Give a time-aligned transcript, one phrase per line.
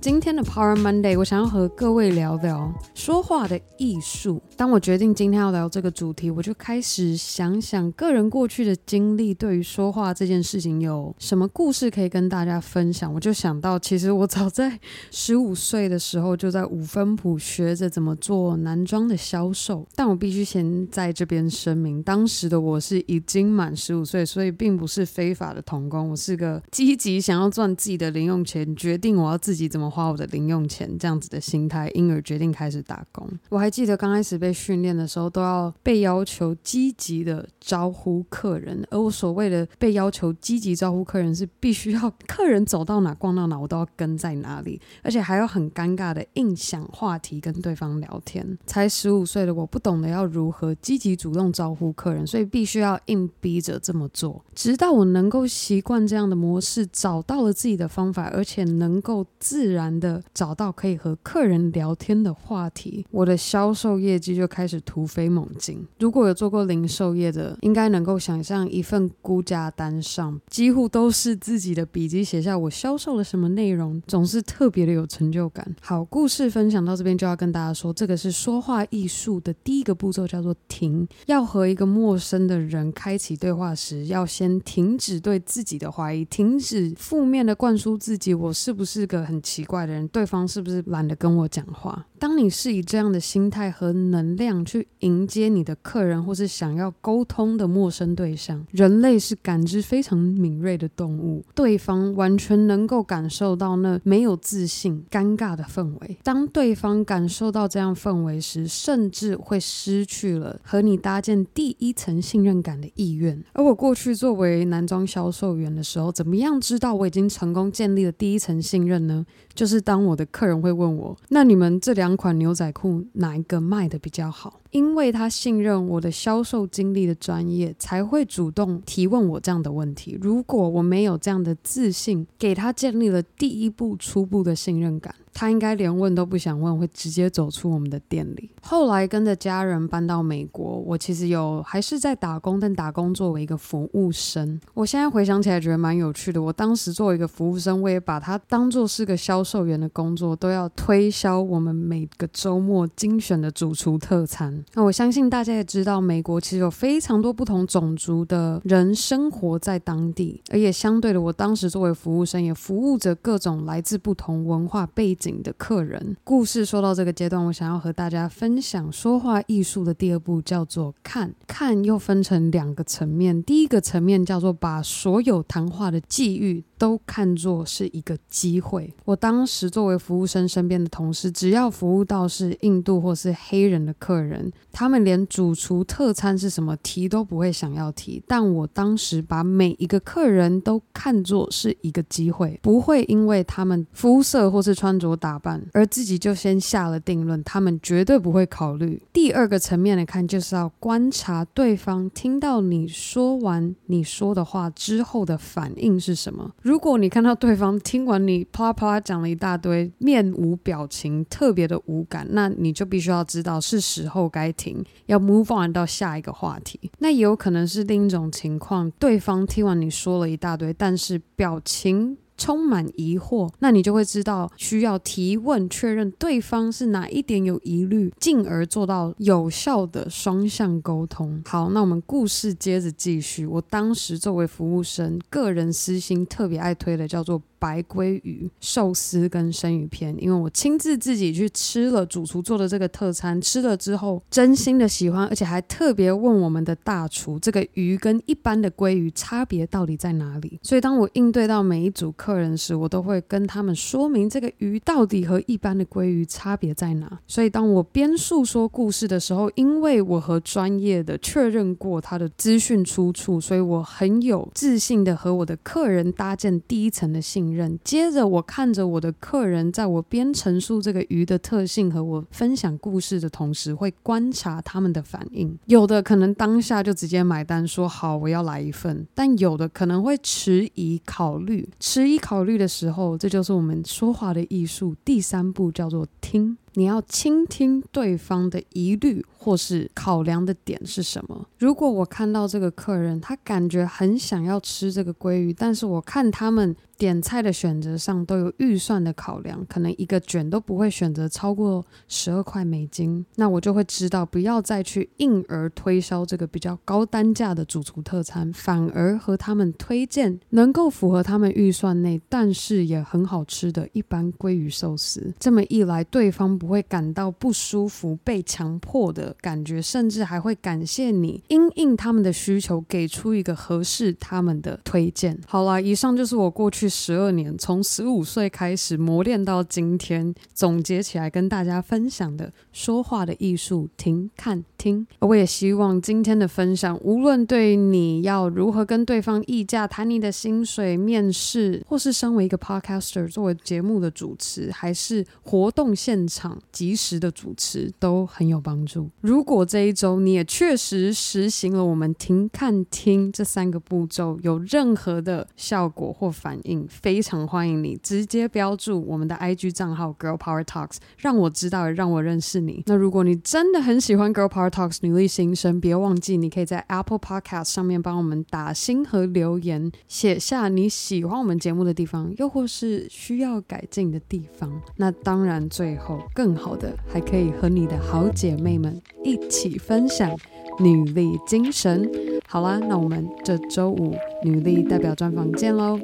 [0.00, 4.40] 今天的 Power Monday，我想要和各位聊聊说话的艺术。
[4.56, 13.12] 当我决定今天要聊这个主题，我就开始想想个人过去的经历，对于说话这件事情有什么故事可以跟大家分享。
[13.12, 14.78] 我就想到，其实我早在
[15.10, 19.84] 十五岁的时候就在五分埔学着怎么做男装的销售。
[19.96, 26.10] 但我必须先在这边声明，当时的我是已经满十五岁，所以并不是非法的童工。
[26.10, 33.28] 我是个积极想要赚自己的零用钱，决定我要自己怎么花我的零用钱这样子的心态，因而决定开始打工。
[33.48, 48.58] 我还记得刚开始被训练的时候，都要被要求积极的招呼客人，而我所谓的被要求积极招呼客人，是必须要客人走到哪逛到哪，我都要跟在哪里，而且还要很尴尬的硬想话题跟对方聊天。
[48.66, 54.44] 才十五岁的我，不懂得要如何积极主动招呼客人，所以必须要硬逼着这么做。
[54.54, 59.77] 直到我能够习惯这样的模式，找到了自己的方法，而且能够自然。
[59.78, 65.86] 然的找到可以和客人聊天的话题，我的销售业绩就开始突飞猛进。
[66.00, 75.76] 如果有做过零售业的，应该能够想象一份估价单上几乎都是自己的笔记写下我销售了什么内容，总是特别的有成就感。
[75.80, 81.06] 好，故事分享到这边就要跟大家说，这个是说话艺术的第一个步骤，叫做停。
[81.26, 92.06] 要和一个陌生的人开启对话时，要先停止对自己的怀疑，停止负面的灌输自己，我是不是个很奇怪的人，对方是不是懒得跟我讲话？
[92.18, 106.16] 当你是以这样的心态和能量去迎接你的客人，或是想要沟通的陌生对象，人类是感知非常敏锐的动物，对方完全能够感受到那没有自信、尴尬的氛围。
[106.24, 113.44] 当对方感受到这样氛围时，甚至会失去了和你搭建第一层信任感的意愿。
[113.52, 119.24] 而我过去作为男装销售员的时候，怎么样知道我已经成功建立了第一层信任呢？
[119.58, 124.60] 就是当我的客人会问我，那你们这两款牛仔裤哪一个卖的比较好？
[124.70, 130.18] 因为他信任我的销售经历的专业，才会主动提问我这样的问题。
[130.20, 135.14] 如果我没有这样的自信，给他建立了第一步初步的信任感。
[135.34, 138.50] 他应该连问都不想问，会直接走出我们的店里。
[138.60, 144.60] 后来跟着家人搬到美国，我其实有还是在打工，但打工作为一个服务生。
[144.74, 146.42] 我现在回想起来觉得蛮有趣的。
[146.42, 154.64] 我当时作为一个服务生，我也把它当做是个销售员的工作，都要推销我们每个周末精选的主厨特餐。
[154.74, 166.16] 那我相信大家也知道，美国其实有非常多不同种族的人生活在当地，而也相对的，我当时作为服务生，也服务着各种来自不同文化背景的客人。
[166.22, 171.34] 故事说到这个阶段，我想要和大家分享说话艺术的第二步，叫做看。
[171.46, 178.92] 看又分成两个层面，第一个层面叫做把所有谈话的际遇都看作是一个机会。
[179.04, 188.22] 我当时作为服务生身边的同事，只要服务到是印度或是黑人的客人，他们连主厨特餐是什么提都不会想要提。
[188.26, 199.02] 但我当时把每一个客人都看作是一个机会，不会因为他们肤色或是穿着打扮而自己就先下了定论，他们绝对不会考虑。
[199.12, 206.52] 第二个层面来看，就是要观察对方听到你说完你说的话之后的反应是什么。
[206.68, 216.78] 如果你看到对方听完你啪啦啪讲了一大堆，面无表情，特别的无感，那你就必须要知道是时候该停，要 move on 到下一个话题。
[216.98, 222.18] 那也有可能是另一种情况，对方听完你说了一大堆，但是表情。
[222.38, 231.42] 充满疑惑，那你就会知道需要提问确认对方是哪一点有疑虑，进而做到有效的双向沟通。
[231.44, 233.44] 好，那我们故事接着继续。
[233.44, 237.42] 我当时作为服务生，个人私心特别爱推的叫做。
[237.60, 250.60] 白鲑鱼寿司跟生鱼片，因为我亲自自己去吃了主厨做的这个特餐，吃了之后真心的喜欢，而且还特别问我们的大厨，这个鱼跟一般的鲑鱼差别到底在哪里？
[250.62, 257.18] 所以当我应对到每一组客客人时，我都会跟他们说明这个鱼到底和一般的鲑鱼差别在哪。
[257.26, 267.78] 所以当我边诉说故事的时候，因为我和专业的确认过他的资讯出处，所以我很有自信的和我的客人搭建第一层的信任。
[267.82, 275.58] 接着，我看着我的客人，在我边陈述这个鱼的特性和我分享故事的同时，会观察他们的反应。
[275.64, 281.66] 有的可能当下就直接买单，说好我要来一份；但有的可能会迟疑考虑。
[281.80, 284.94] 迟疑考虑的时候，这就是我们说话的艺术。
[285.04, 286.56] 第三步叫做听。
[286.74, 291.48] 你要倾听对方的疑虑或是考量的点是什么。
[291.58, 315.32] 如果我看到这个客人，他感觉很想要吃这个鲑鱼，但是我看他们点菜的选择上都有预算的考量，可能一个卷都不会选择超过十二块美金，那我就会知道不要再去硬而推销这个比较高单价的主厨特餐，反而和他们推荐能够符合他们预算内，但是也很好吃的一般鲑鱼寿司。
[315.38, 325.38] 这么一来，对方不会感到不舒服、被强迫的感觉，甚至还会感谢你因应他们的需求，给出一个合适他们的推荐。
[325.46, 326.87] 好啦，以上就是我过去。
[326.88, 335.06] 十二年，从十五岁开始磨练到今天，总结起来跟大家分享的说话的艺术，听、看、听。
[335.18, 349.10] 我也希望今天的分享，无论对你要如何跟对方议价、谈你的薪水、面试，或是身为一个 podcaster 作为节目的主持，还是活动现场即时的主持，都很有帮助。
[349.20, 362.84] 如果这一周你也确实实行了我们听、看、听这三个步骤，有任何的效果或反应，非常欢迎你直接标注我们的 IG 账号 Girl Power Talks，让我知道，让我认识你。
[362.86, 374.80] 那如果你真的很喜欢 Girl Power Talks 女力新生，别忘记你可以在 Apple Podcast 上面帮我们打星和留言，写下你喜欢我们节目的地方，又或是需要改进的地方。
[374.96, 380.30] 那当然，最后更好的还可以和你的好姐妹们一起分享
[380.78, 382.10] 女力精神。
[382.46, 385.98] 好啦，那我们这周五女力代表专访见喽。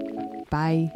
[0.50, 0.90] 拜。